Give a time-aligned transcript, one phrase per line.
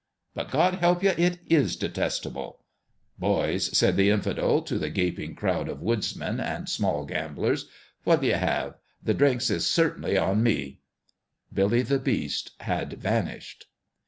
[0.33, 2.61] "But God help you, it is detestable!""
[3.19, 7.67] Boys," said the Infidel to the gaping crowd of woodsmen and small gamblers,"
[8.03, 8.77] what' 11 ye have?
[9.03, 10.79] The drinks is certainly on me"
[11.53, 13.67] Billy the Beast had vanished.